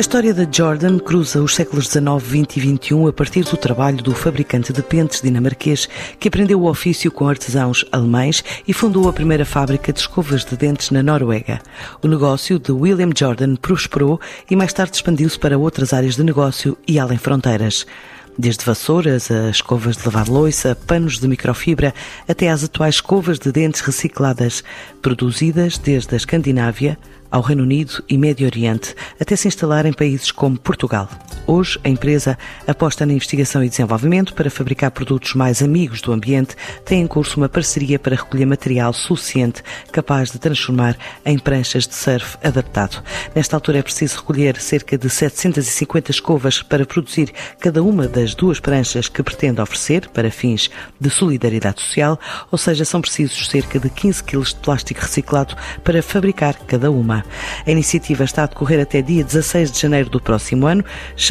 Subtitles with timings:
[0.00, 4.02] A história da Jordan cruza os séculos XIX, XX e XXI a partir do trabalho
[4.02, 5.86] do fabricante de pentes dinamarquês
[6.18, 10.56] que aprendeu o ofício com artesãos alemães e fundou a primeira fábrica de escovas de
[10.56, 11.60] dentes na Noruega.
[12.02, 14.18] O negócio de William Jordan prosperou
[14.50, 17.84] e mais tarde expandiu-se para outras áreas de negócio e além fronteiras.
[18.38, 21.94] Desde vassouras a escovas de lavar louça, panos de microfibra,
[22.28, 24.64] até às atuais escovas de dentes recicladas,
[25.02, 26.98] produzidas desde a Escandinávia
[27.30, 31.08] ao Reino Unido e Médio Oriente, até se instalar em países como Portugal.
[31.52, 36.54] Hoje, a empresa aposta na investigação e desenvolvimento para fabricar produtos mais amigos do ambiente,
[36.84, 39.60] tem em curso uma parceria para recolher material suficiente
[39.90, 43.02] capaz de transformar em pranchas de surf adaptado.
[43.34, 48.60] Nesta altura é preciso recolher cerca de 750 escovas para produzir cada uma das duas
[48.60, 52.16] pranchas que pretende oferecer para fins de solidariedade social,
[52.52, 57.24] ou seja, são precisos cerca de 15 kg de plástico reciclado para fabricar cada uma.
[57.66, 60.84] A iniciativa está a decorrer até dia 16 de janeiro do próximo ano,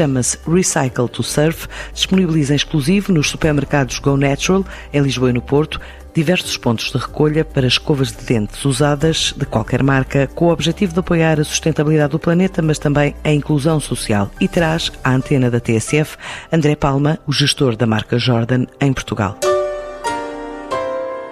[0.10, 5.42] chama-se Recycle to Surf, disponibiliza em exclusivo nos supermercados Go Natural, em Lisboa e no
[5.42, 5.80] Porto,
[6.14, 10.94] diversos pontos de recolha para escovas de dentes usadas de qualquer marca, com o objetivo
[10.94, 14.32] de apoiar a sustentabilidade do planeta, mas também a inclusão social.
[14.42, 16.18] E traz a antena da TSF
[16.52, 19.38] André Palma, o gestor da marca Jordan em Portugal.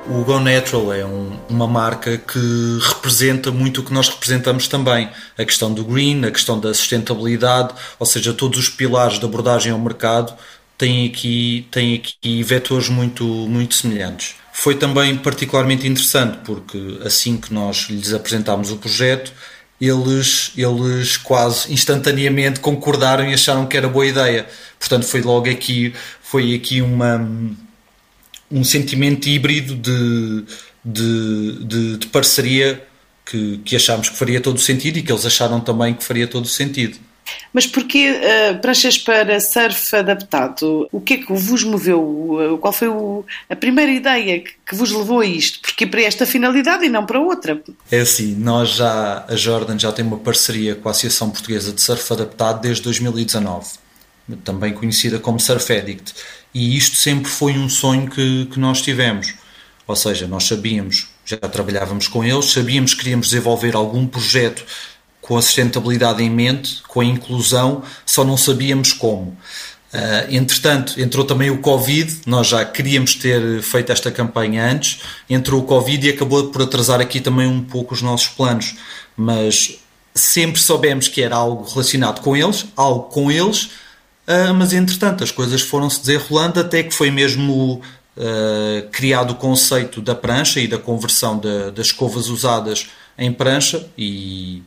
[0.10, 5.10] O Go Natural é um, uma marca que representa muito o que nós representamos também.
[5.38, 9.72] A questão do green, a questão da sustentabilidade, ou seja, todos os pilares de abordagem
[9.74, 10.34] ao mercado
[10.78, 14.36] têm aqui, têm aqui vetores muito, muito semelhantes.
[14.54, 19.34] Foi também particularmente interessante porque assim que nós lhes apresentámos o projeto,
[19.80, 24.48] eles, eles quase instantaneamente concordaram e acharam que era boa ideia.
[24.80, 27.20] Portanto, foi logo aqui, foi aqui uma
[28.52, 30.44] um sentimento híbrido de,
[30.84, 32.86] de, de, de parceria
[33.26, 36.28] que, que achámos que faria todo o sentido e que eles acharam também que faria
[36.28, 36.98] todo o sentido.
[37.52, 40.88] Mas porquê uh, pranchas para surf adaptado?
[40.92, 42.58] O que é que vos moveu?
[42.62, 45.60] Qual foi o, a primeira ideia que, que, vos levou a isto?
[45.62, 47.62] Porque para esta finalidade e não para outra?
[47.92, 51.82] É assim, nós já, a Jordan já tem uma parceria com a Associação Portuguesa de
[51.82, 53.72] Surf Adaptado desde 2019,
[54.44, 56.14] também conhecida como Surf Addict.
[56.54, 59.34] E isto sempre foi um sonho que, que nós tivemos.
[59.88, 64.66] Ou seja, nós sabíamos, já trabalhávamos com eles, sabíamos que queríamos desenvolver algum projeto
[65.22, 69.38] com a sustentabilidade em mente, com a inclusão, só não sabíamos como.
[69.94, 75.62] Uh, entretanto, entrou também o Covid, nós já queríamos ter feito esta campanha antes, entrou
[75.62, 78.76] o Covid e acabou por atrasar aqui também um pouco os nossos planos,
[79.16, 79.80] mas
[80.14, 83.70] sempre soubemos que era algo relacionado com eles, algo com eles,
[84.28, 87.82] Uh, mas entretanto as coisas foram-se desenrolando até que foi mesmo
[88.18, 93.88] uh, criado o conceito da prancha e da conversão de, das escovas usadas em prancha
[93.98, 94.62] e,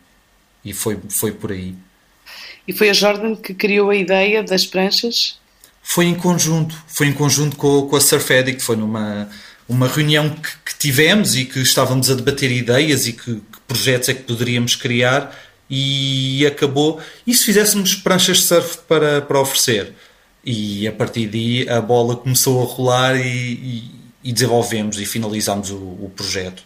[0.64, 1.74] e foi, foi por aí.
[2.66, 5.38] E foi a Jordan que criou a ideia das pranchas?
[5.82, 9.28] Foi em conjunto, foi em conjunto com, com a Surf Addict, foi numa
[9.68, 14.08] uma reunião que, que tivemos e que estávamos a debater ideias e que, que projetos
[14.08, 15.32] é que poderíamos criar
[15.70, 17.00] e acabou.
[17.26, 19.94] E se fizéssemos pranchas de surf para, para oferecer?
[20.44, 23.84] E a partir daí a bola começou a rolar e, e,
[24.24, 26.62] e desenvolvemos e finalizámos o, o projeto.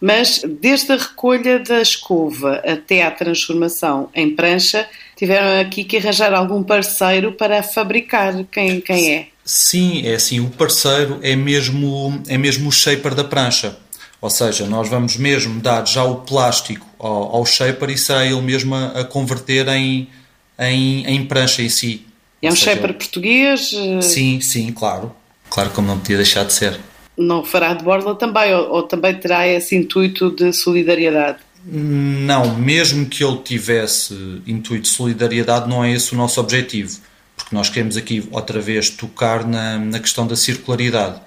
[0.00, 6.34] Mas desde a recolha da escova até à transformação em prancha, tiveram aqui que arranjar
[6.34, 8.44] algum parceiro para fabricar.
[8.50, 9.26] Quem, quem é?
[9.44, 10.40] Sim, é assim.
[10.40, 13.76] O parceiro é mesmo, é mesmo o shaper da prancha.
[14.22, 18.40] Ou seja, nós vamos mesmo dar já o plástico ao, ao shaper e será ele
[18.40, 20.08] mesmo a, a converter em,
[20.56, 22.06] em, em, prancha em si.
[22.40, 23.72] É um seja, shaper português?
[23.74, 25.12] Eh, sim, sim, claro.
[25.50, 26.78] Claro, como não podia deixar de ser.
[27.18, 31.38] Não fará de borla também, ou, ou também terá esse intuito de solidariedade?
[31.66, 34.14] Não, mesmo que ele tivesse
[34.46, 36.96] intuito de solidariedade, não é esse o nosso objetivo.
[37.36, 41.20] Porque nós queremos aqui outra vez tocar na, na questão da circularidade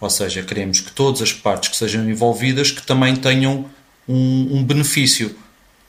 [0.00, 3.66] ou seja, queremos que todas as partes que sejam envolvidas que também tenham
[4.08, 5.34] um, um benefício.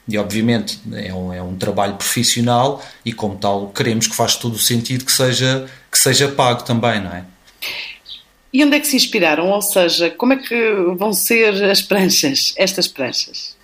[0.08, 4.56] E obviamente é um, é um, trabalho profissional e como tal queremos que faz todo
[4.56, 7.26] o sentido que seja, que seja pago também, não é?
[8.54, 9.50] E onde é que se inspiraram?
[9.50, 13.58] Ou seja, como é que vão ser as pranchas, estas pranchas?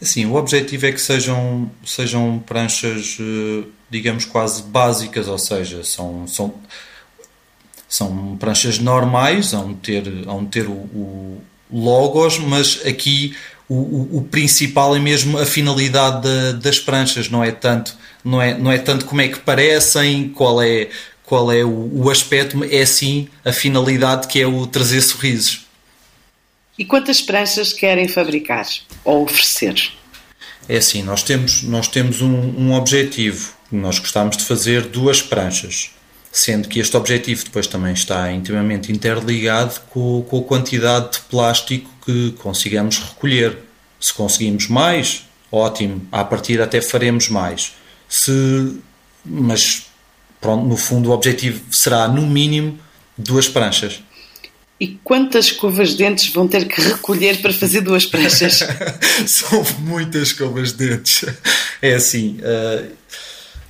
[0.00, 6.26] Assim, o objetivo é que sejam, sejam pranchas, eh, digamos, quase básicas, ou seja, são,
[6.28, 6.54] são
[7.88, 11.42] são pranchas normais, vão ter, vão ter o, o
[11.72, 13.34] logos, mas aqui
[13.68, 18.42] o, o, o, principal é mesmo a finalidade de, das pranchas, não é tanto não
[18.42, 20.88] é, não é tanto como é que parecem, qual é,
[21.24, 25.66] qual é o, o aspecto, é sim a finalidade que é o trazer sorrisos.
[26.78, 28.66] E quantas pranchas querem fabricar
[29.04, 29.90] ou oferecer?
[30.68, 33.52] É assim, nós temos, nós temos um, um objetivo.
[33.70, 35.90] Nós gostamos de fazer duas pranchas,
[36.38, 41.90] sendo que este objetivo depois também está intimamente interligado com, com a quantidade de plástico
[42.04, 43.58] que consigamos recolher.
[43.98, 47.72] Se conseguimos mais, ótimo, a partir até faremos mais.
[48.08, 48.78] Se,
[49.24, 49.86] mas
[50.40, 52.78] pronto, no fundo o objetivo será no mínimo
[53.16, 54.00] duas pranchas.
[54.80, 58.60] E quantas escovas de dentes vão ter que recolher para fazer duas pranchas?
[59.26, 61.24] São muitas escovas de dentes.
[61.82, 62.92] É assim, uh,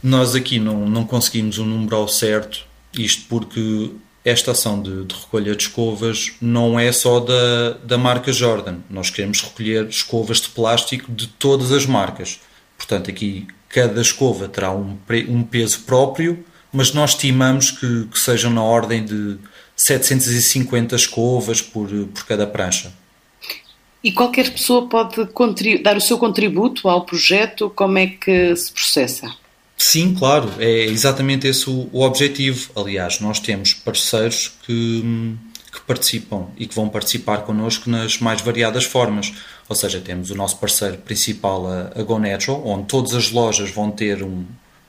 [0.02, 2.64] nós aqui não, não conseguimos um número ao certo,
[2.96, 3.90] isto porque
[4.24, 8.78] esta ação de, de, recolha de escovas não é só da, da marca Jordan.
[8.90, 12.40] Nós queremos recolher escovas de plástico de todas as marcas.
[12.76, 14.98] Portanto, aqui cada escova terá um,
[15.28, 19.38] um peso próprio, mas nós estimamos que, que sejam na ordem de
[19.76, 22.92] 750 escovas por, por cada prancha.
[24.02, 25.16] E qualquer pessoa pode
[25.82, 27.70] dar o seu contributo ao projeto?
[27.70, 29.34] Como é que se processa?
[29.80, 32.68] Sim, claro, é exatamente esse o, o objetivo.
[32.74, 35.36] Aliás, nós temos parceiros que,
[35.72, 39.32] que participam e que vão participar connosco nas mais variadas formas.
[39.68, 43.90] Ou seja, temos o nosso parceiro principal, a, a GoNatural, onde todas as lojas vão
[43.90, 44.44] ter um,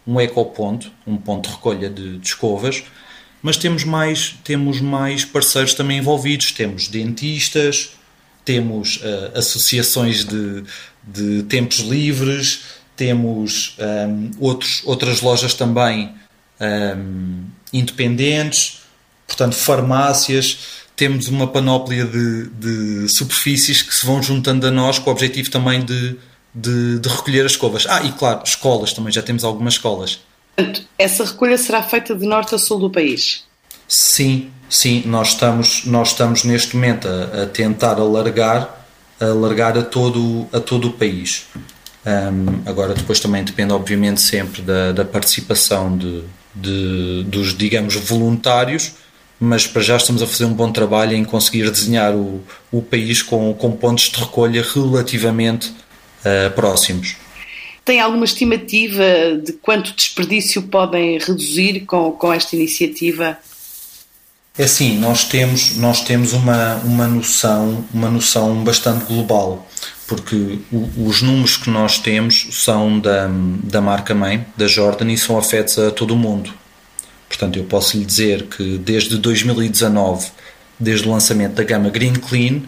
[0.07, 2.83] um ecoponto, um ponto de recolha de, de escovas,
[3.43, 6.51] mas temos mais, temos mais parceiros também envolvidos.
[6.51, 7.91] Temos dentistas,
[8.43, 10.63] temos uh, associações de,
[11.03, 16.13] de tempos livres, temos um, outros, outras lojas também
[16.59, 18.81] um, independentes,
[19.25, 20.57] portanto, farmácias.
[20.97, 25.49] Temos uma panóplia de, de, superfícies que se vão juntando a nós com o objetivo
[25.49, 26.17] também de,
[26.53, 27.85] de, de recolher as escovas.
[27.87, 30.19] Ah, e claro, escolas também, já temos algumas escolas.
[30.57, 33.45] Portanto, essa recolha será feita de norte a sul do país?
[33.87, 38.85] Sim, sim, nós estamos, nós estamos neste momento a, a tentar alargar,
[39.21, 41.45] alargar a todo, a todo o país.
[42.05, 46.23] Um, agora, depois também depende, obviamente, sempre da, da participação de,
[46.55, 48.93] de, dos, digamos, voluntários,
[49.39, 52.41] mas para já estamos a fazer um bom trabalho em conseguir desenhar o,
[52.71, 57.15] o país com, com pontos de recolha relativamente uh, próximos.
[57.85, 59.03] Tem alguma estimativa
[59.43, 63.37] de quanto desperdício podem reduzir com, com esta iniciativa?
[64.57, 69.65] É assim, nós temos, nós temos uma, uma, noção, uma noção bastante global,
[70.09, 70.57] porque
[70.97, 73.29] os números que nós temos são da,
[73.63, 76.51] da marca mãe, da Jordan, e são afetos a todo o mundo.
[77.27, 80.31] Portanto, eu posso lhe dizer que desde 2019,
[80.79, 82.63] desde o lançamento da gama Green Clean,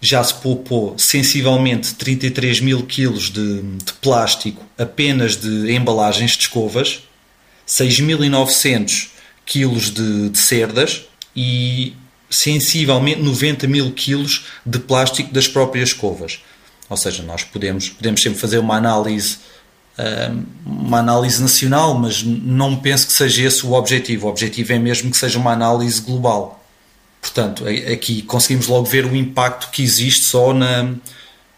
[0.00, 7.02] já se poupou sensivelmente 33 mil quilos de, de plástico apenas de embalagens de escovas,
[7.68, 9.08] 6.900
[9.44, 11.02] quilos de, de cerdas
[11.34, 11.92] e
[12.30, 16.40] sensivelmente 90 mil quilos de plástico das próprias escovas.
[16.88, 19.38] Ou seja, nós podemos, podemos sempre fazer uma análise
[20.64, 24.26] uma análise nacional, mas não penso que seja esse o objetivo.
[24.26, 26.62] O objetivo é mesmo que seja uma análise global.
[27.20, 30.94] Portanto, aqui conseguimos logo ver o impacto que existe só na,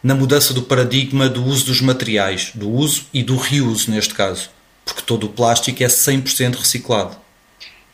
[0.03, 4.51] na mudança do paradigma do uso dos materiais, do uso e do reuso, neste caso,
[4.85, 7.17] porque todo o plástico é 100% reciclado.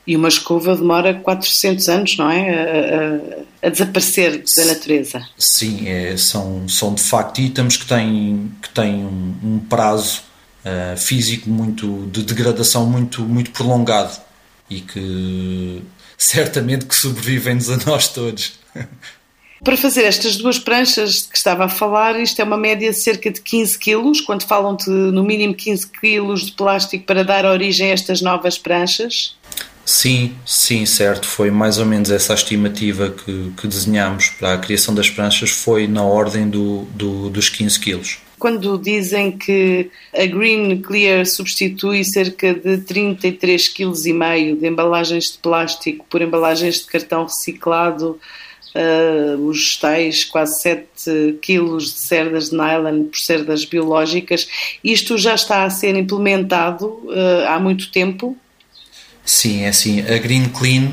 [0.07, 2.51] E uma escova demora 400 anos, não é?
[2.51, 5.27] A, a, a desaparecer da natureza.
[5.39, 10.23] Sim, é, são, são de facto itens que têm, que têm um, um prazo
[10.65, 14.21] uh, físico muito de degradação muito, muito prolongado
[14.69, 15.83] e que
[16.19, 18.53] certamente que sobrevivem-nos a nós todos.
[19.65, 23.31] Para fazer estas duas pranchas que estava a falar, isto é uma média de cerca
[23.31, 27.91] de 15 quilos, quando falam de no mínimo 15 quilos de plástico para dar origem
[27.91, 29.35] a estas novas pranchas?
[29.85, 31.27] Sim, sim, certo.
[31.27, 35.87] Foi mais ou menos essa estimativa que, que desenhámos para a criação das pranchas, foi
[35.87, 42.53] na ordem do, do, dos 15 quilos quando dizem que a Green Clear substitui cerca
[42.53, 48.21] de 33,5 kg de embalagens de plástico por embalagens de cartão reciclado,
[48.75, 54.47] uh, os tais quase 7 kg de cerdas de nylon por cerdas biológicas,
[54.85, 58.37] isto já está a ser implementado uh, há muito tempo?
[59.25, 60.01] Sim, é assim.
[60.01, 60.93] A Green Clean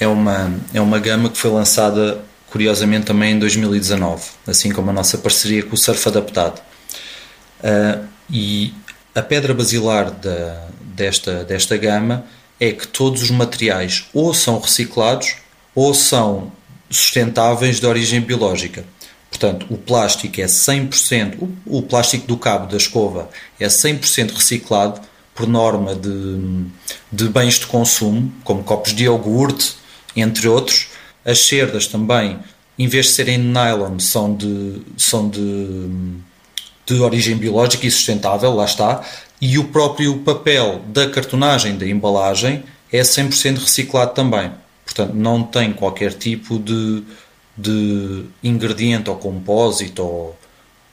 [0.00, 4.92] é uma, é uma gama que foi lançada curiosamente também em 2019, assim como a
[4.92, 6.60] nossa parceria com o Surf Adaptado.
[7.60, 8.72] Uh, e
[9.14, 12.24] a pedra basilar da, desta, desta gama
[12.60, 15.36] é que todos os materiais ou são reciclados
[15.74, 16.52] ou são
[16.90, 18.84] sustentáveis de origem biológica.
[19.30, 23.28] Portanto, o plástico é 100%, o, o plástico do cabo da escova
[23.60, 25.00] é 100% reciclado
[25.38, 26.66] por norma de,
[27.12, 29.76] de bens de consumo, como copos de iogurte,
[30.16, 30.88] entre outros.
[31.24, 32.38] As cerdas também,
[32.76, 36.18] em vez de serem de nylon, são de, são de
[36.88, 39.04] de origem biológica e sustentável, lá está,
[39.40, 44.50] e o próprio papel da cartonagem da embalagem é 100% reciclado também.
[44.86, 47.02] Portanto, não tem qualquer tipo de,
[47.54, 50.38] de ingrediente ou compósito ou,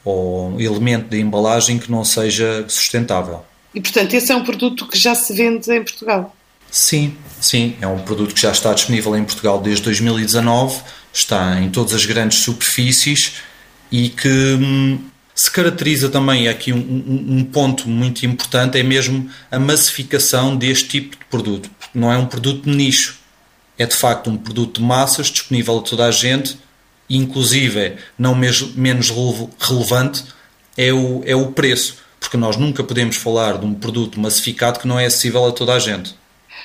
[0.03, 3.45] ou elemento de embalagem que não seja sustentável.
[3.75, 6.33] E, portanto, esse é um produto que já se vende em Portugal?
[6.71, 7.75] Sim, sim.
[7.81, 10.81] É um produto que já está disponível em Portugal desde 2019,
[11.13, 13.33] está em todas as grandes superfícies
[13.91, 14.99] e que hum,
[15.33, 21.17] se caracteriza também aqui um, um, ponto muito importante é mesmo a massificação deste tipo
[21.17, 21.69] de produto.
[21.93, 23.19] Não é um produto de nicho,
[23.77, 26.57] é de facto um produto de massas disponível a toda a gente,
[27.09, 29.11] inclusive não mesmo, menos
[29.59, 30.23] relevante
[30.77, 34.87] é o, é o preço, porque nós nunca podemos falar de um produto massificado que
[34.87, 36.15] não é acessível a toda a gente.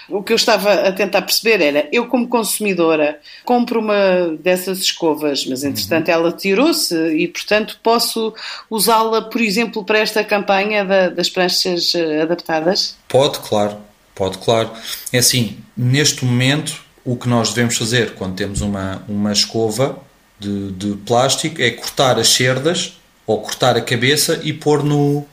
[0.09, 5.47] O que eu estava a tentar perceber era, eu como consumidora compro uma dessas escovas,
[5.47, 6.15] mas entretanto uhum.
[6.15, 8.35] ela tirou-se e portanto posso
[8.69, 12.97] usá-la, por exemplo, para esta campanha da, das pranchas eh, adaptadas?
[13.07, 13.77] Pode, claro,
[14.15, 14.71] pode, claro.
[15.13, 20.01] É assim, neste momento o que nós devemos fazer quando temos uma, uma escova
[20.41, 25.25] de, de plástico é cortar as cerdas ou cortar a cabeça e pôr no,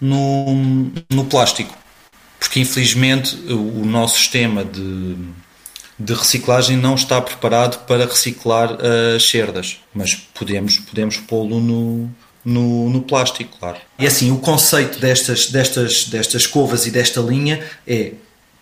[0.00, 1.76] no, no plástico
[2.38, 5.16] porque infelizmente o nosso sistema de,
[5.98, 8.78] de reciclagem não está preparado para reciclar
[9.14, 12.10] as cerdas, mas podemos, podemos pô-lo no,
[12.44, 13.78] no, no, plástico, claro.
[13.98, 18.12] E assim, o conceito destas, destas, destas escovas e desta linha é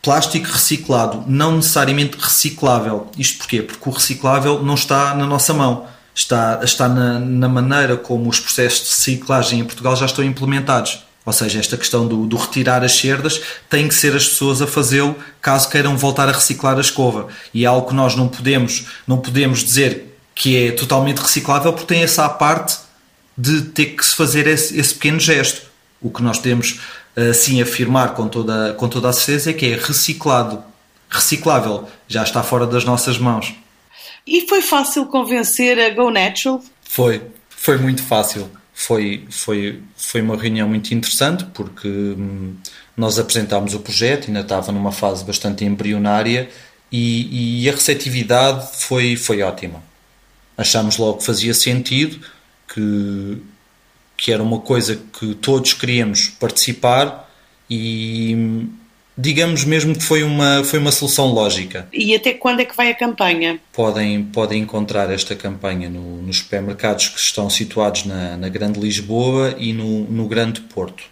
[0.02, 3.08] plástico reciclado, não necessariamente reciclável.
[3.18, 3.60] Isto porquê?
[3.62, 5.86] Porque o reciclável não está na nossa mão.
[6.14, 11.05] Está, está na, na maneira como os processos de reciclagem em Portugal já estão implementados.
[11.26, 14.66] Ou seja, esta questão do, do, retirar as cerdas tem que ser as pessoas a
[14.66, 17.26] fazê-lo caso queiram voltar a reciclar a escova.
[17.52, 21.92] E é algo que nós não podemos, não podemos dizer que é totalmente reciclável porque
[21.92, 22.78] tem essa parte
[23.36, 25.66] de ter que se fazer esse, esse pequeno gesto.
[26.00, 26.78] O que nós podemos
[27.16, 30.62] assim afirmar com toda, com toda a certeza é que é reciclado,
[31.10, 33.52] reciclável, já está fora das nossas mãos.
[34.24, 36.62] E foi fácil convencer a Go Natural?
[36.82, 42.54] Foi, foi muito fácil foi, foi, foi uma reunião muito interessante porque hum,
[42.94, 46.50] nós apresentámos o projeto, ainda estava numa fase bastante embrionária
[46.92, 49.82] e, e, a receptividade foi, foi ótima.
[50.58, 52.20] Achámos logo que fazia sentido,
[52.68, 53.38] que,
[54.14, 57.30] que era uma coisa que todos queríamos participar
[57.70, 58.68] e hum,
[59.16, 61.88] digamos mesmo que foi uma, foi uma solução lógica.
[61.92, 63.58] E até quando é que vai a campanha?
[63.72, 69.54] Podem, podem encontrar esta campanha no, nos supermercados que estão situados na, na Grande Lisboa
[69.58, 71.02] e no, no Grande Porto.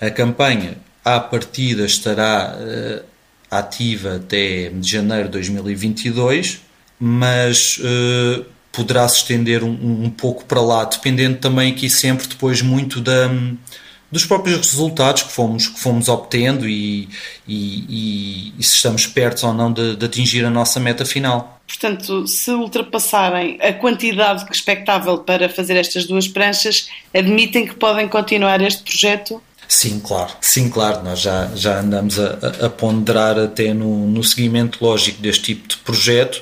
[0.00, 3.04] A campanha, à partida, estará uh,
[3.50, 6.60] ativa até janeiro de 2022,
[6.98, 12.62] mas uh, poderá se estender um, um pouco para lá, dependendo também aqui sempre depois
[12.62, 13.30] muito da
[14.10, 17.08] dos próprios resultados que fomos, que fomos obtendo e,
[17.46, 21.60] e, e, se estamos perto ou não de, de, atingir a nossa meta final.
[21.66, 28.60] Portanto, se ultrapassarem a quantidade expectável para fazer estas duas pranchas, admitem que podem continuar
[28.60, 29.42] este projeto?
[29.66, 30.32] Sim, claro.
[30.40, 31.02] Sim, claro.
[31.02, 35.76] Nós já, já andamos a, a ponderar até no, no seguimento lógico deste tipo de
[35.78, 36.40] projeto,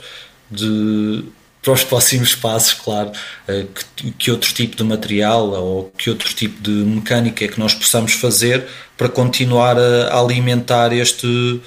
[0.50, 1.24] de
[1.64, 3.10] para os próximos passos, claro,
[3.48, 3.64] eh,
[3.96, 7.72] que, que, outro tipo de material ou que outro tipo de mecânica é que nós
[7.72, 8.66] possamos fazer
[8.98, 11.60] para continuar a, alimentar este,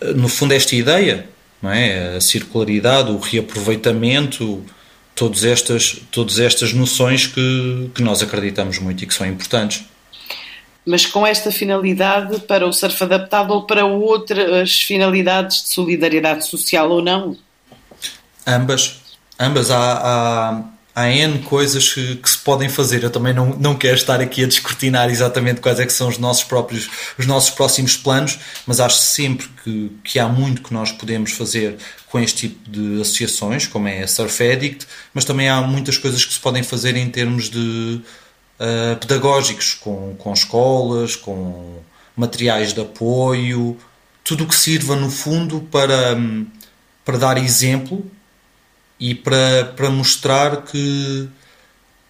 [0.00, 1.28] eh, no fundo, esta ideia,
[1.60, 2.16] não é?
[2.16, 4.64] A circularidade, o reaproveitamento,
[5.14, 9.84] todas estas, todas estas noções que, que nós acreditamos muito e que são importantes.
[10.86, 16.90] Mas com esta finalidade para o surf adaptado ou para outras finalidades de solidariedade social
[16.90, 17.36] ou não?
[18.46, 19.03] Ambas,
[19.38, 20.64] ambas há, há,
[20.94, 23.02] há N coisas que, que, se podem fazer.
[23.02, 26.18] Eu também não, não quero estar aqui a descortinar exatamente quais é que são os
[26.18, 26.88] nossos próprios,
[27.18, 31.76] os nossos próximos planos, mas acho sempre que, que há muito que nós podemos fazer
[32.08, 36.24] com este tipo de associações, como é a Surf Addict, mas também há muitas coisas
[36.24, 38.00] que se podem fazer em termos de
[38.60, 41.78] uh, pedagógicos, com, com escolas, com
[42.16, 43.76] materiais de apoio,
[44.22, 46.16] tudo o que sirva no fundo para,
[47.04, 48.08] para dar exemplo
[49.04, 51.28] e para, para mostrar que,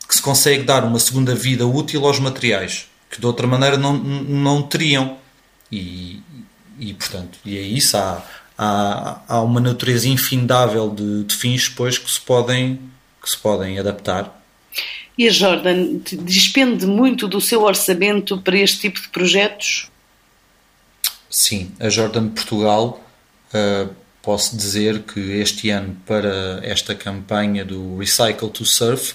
[0.09, 3.97] que se consegue dar uma segunda vida útil aos materiais que de outra maneira não,
[3.97, 5.19] não teriam.
[5.73, 6.21] E,
[6.79, 7.97] e portanto, e é isso.
[7.97, 8.23] Há,
[8.57, 12.79] há, há uma natureza infindável de, de fins depois que se podem,
[13.21, 14.41] que se podem adaptar.
[15.19, 19.91] E a Jordan despende muito do seu orçamento para este tipo de projetos?
[21.29, 23.05] Sim, a Jordan Portugal
[23.53, 23.93] uh,
[24.25, 29.15] posso dizer que este ano, para esta campanha do Recycle to Surf,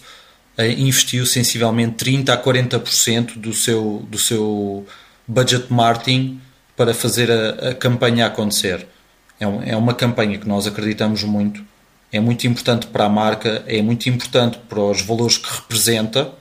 [0.78, 4.86] investiu sensivelmente 30 a 40% do seu, do seu
[5.28, 6.42] budget marketing
[6.76, 8.86] para fazer a, a campanha acontecer.
[9.40, 11.64] É, um, é uma campanha que nós acreditamos muito,
[12.12, 16.32] é muito importante para a marca, é muito importante para os valores que representa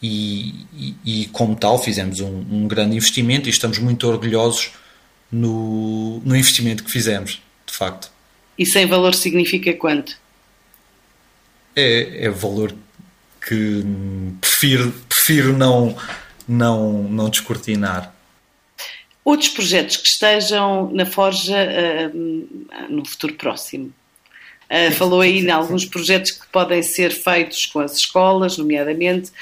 [0.00, 4.70] e, e, e como tal fizemos um, um, grande investimento e estamos muito orgulhosos
[5.30, 8.10] no, no investimento que fizemos, de facto.
[8.58, 10.18] E sem valor significa quanto?
[11.76, 12.74] É, é valor
[13.46, 13.84] que
[14.40, 15.96] prefiro, prefiro não,
[16.46, 18.12] não, não descortinar.
[19.24, 23.92] Outros projetos que estejam na Forja uh, no futuro próximo?
[24.70, 29.32] Uh, falou aí em alguns projetos que podem ser feitos com as escolas, nomeadamente,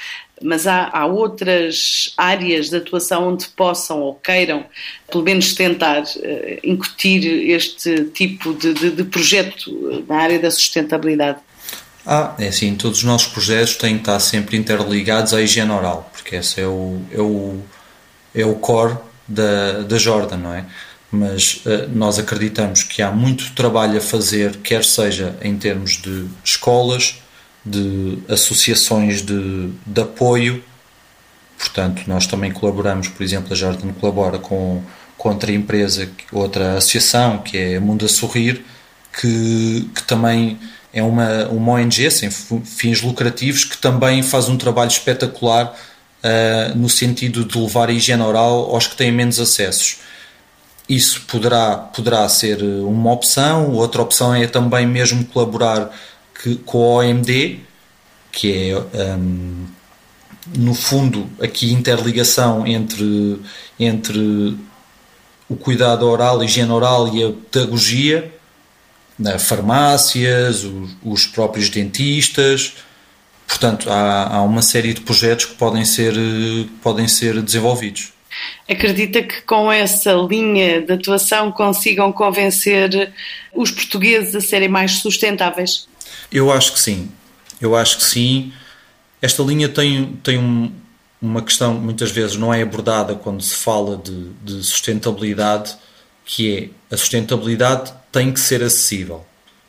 [0.41, 4.65] mas há, há, outras áreas de atuação onde possam ou queiram,
[5.11, 11.39] pelo menos tentar, uh, incutir este tipo de, de, de projeto na área da sustentabilidade?
[12.05, 16.09] Ah, é assim, todos os nossos projetos têm que estar sempre interligados à higiene oral,
[16.13, 17.61] porque esse é o, é o,
[18.33, 18.95] é o core
[19.27, 20.65] da, da Jordan, não é?
[21.11, 26.25] Mas uh, nós acreditamos que há muito trabalho a fazer, quer seja em termos de
[26.43, 27.21] escolas,
[27.65, 30.63] de associações de, de apoio,
[31.57, 34.81] portanto, nós também colaboramos, por exemplo, a Jordan colabora com,
[35.17, 38.63] com outra empresa, outra associação, que é Mundo a Sorrir,
[39.19, 40.59] que, que também
[40.93, 45.75] é uma, uma ONG sem fins lucrativos que também faz um trabalho espetacular
[46.23, 49.99] uh, no sentido de levar a higiene oral aos que têm menos acessos.
[50.87, 55.91] Isso poderá, poderá ser uma opção, outra opção é também mesmo colaborar
[56.41, 57.59] que, com a OMD,
[58.31, 59.65] que é um,
[60.55, 63.41] no fundo aqui interligação entre,
[63.79, 64.57] entre
[65.49, 68.33] o cuidado oral, a higiene oral e a pedagogia,
[69.17, 72.75] né, farmácias, os, os, próprios dentistas.
[73.47, 76.13] Portanto, há, há, uma série de projetos que podem ser,
[76.81, 78.13] podem ser desenvolvidos.
[78.69, 83.13] Acredita que com essa linha de atuação consigam convencer
[83.53, 85.87] os portugueses a serem mais sustentáveis?
[86.31, 87.09] Eu acho que sim.
[87.61, 88.51] Eu acho que sim.
[89.21, 90.71] Esta linha tem, tem um,
[91.21, 95.75] uma questão que muitas vezes não é abordada quando se fala de, de sustentabilidade,
[96.25, 99.25] que é a sustentabilidade tem que ser acessível.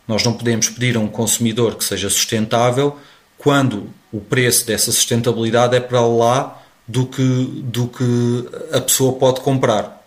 [0.07, 2.99] Nós não podemos pedir a um consumidor que seja sustentável
[3.37, 6.58] quando o preço dessa sustentabilidade é para lá
[6.88, 9.98] do que, do que a pessoa pode comprar.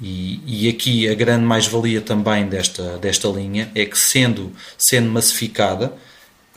[0.00, 5.92] E, e aqui a grande mais-valia também desta, desta linha é que, sendo, sendo massificada,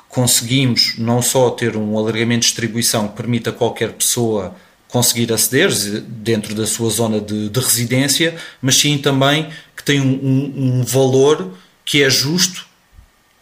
[0.09, 4.55] conseguimos não só ter um alargamento de distribuição que permita a qualquer pessoa
[4.87, 5.69] conseguir aceder
[6.01, 10.83] dentro da sua zona de, de residência, mas sim também que tem um, um, um,
[10.83, 11.51] valor
[11.83, 12.65] que é justo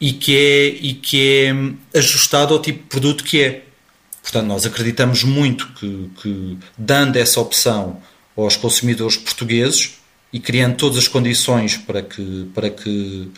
[0.02, 1.46] e que é, e que
[1.94, 3.64] é ajustado ao tipo de produto que é.
[4.24, 8.02] Portanto, nós acreditamos muito que, que dando essa opção
[8.36, 10.00] aos consumidores portugueses
[10.32, 13.30] e criando todas as condições para que, para que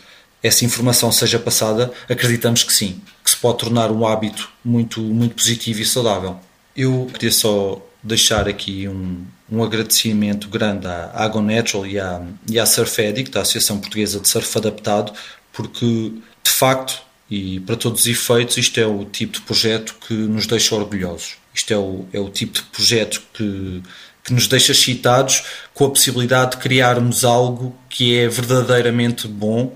[0.42, 5.34] essa informação seja passada, acreditamos que sim, que se pode tornar um hábito muito, muito
[5.34, 6.38] positivo e saudável.
[6.74, 12.58] Eu queria só deixar aqui um, um agradecimento grande à Agon Natural e à, e
[12.60, 15.12] à Surf Addict, à Associação Portuguesa de Surf Adaptado,
[15.52, 16.12] porque
[16.44, 20.46] de facto e para todos os efeitos isto é o tipo de projeto que nos
[20.46, 21.36] deixa orgulhosos.
[21.54, 23.82] Isto é o, é o tipo de projeto que,
[24.22, 25.42] que nos deixa excitados
[25.74, 29.74] com a possibilidade de criarmos algo que é verdadeiramente bom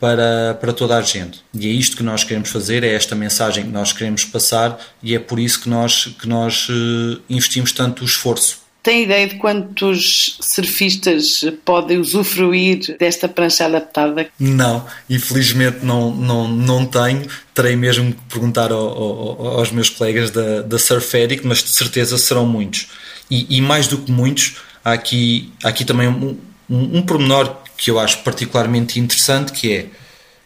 [0.00, 1.42] para, para toda a gente.
[1.52, 5.14] E é isto que nós queremos fazer, é esta mensagem que nós queremos passar e
[5.14, 8.67] é por isso que nós, que nós uh, investimos tanto esforço.
[8.82, 14.28] Tem ideia de quantos surfistas podem usufruir desta prancha adaptada?
[14.38, 17.26] Não, infelizmente não, não, não tenho.
[17.52, 21.70] Terei mesmo que perguntar ao, ao, aos meus colegas da, da Surf Addict, mas de
[21.70, 22.88] certeza serão muitos.
[23.30, 26.38] E, e mais do que muitos, há aqui, há aqui também um,
[26.70, 29.86] um, um pormenor que eu acho particularmente interessante, que é,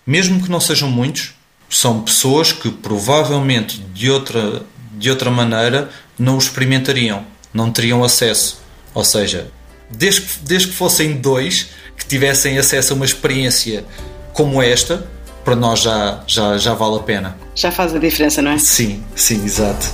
[0.06, 1.32] mesmo que não sejam muitos,
[1.68, 8.60] são pessoas que provavelmente de outra, de outra maneira não o experimentariam, não teriam acesso.
[8.94, 9.48] Ou seja,
[9.90, 13.84] desde que, desde que fossem dois que tivessem acesso a uma experiência
[14.32, 15.06] como esta,
[15.44, 17.36] para nós já, já, já vale a pena.
[17.54, 18.58] Já faz a diferença, não é?
[18.58, 19.90] Sim, sim, exato.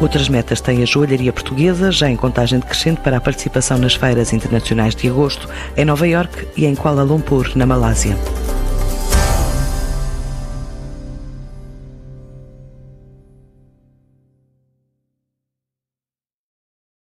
[0.00, 4.32] Outras metas têm a joalharia portuguesa, já em contagem decrescente para a participação nas feiras
[4.32, 8.16] internacionais de agosto, em Nova York e em Kuala Lumpur, na Malásia.